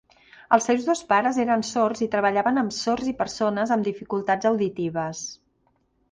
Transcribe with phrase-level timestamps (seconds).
[0.55, 5.21] Els seus dos pares eren sords i treballaven amb sords i persones amb dificultats auditives.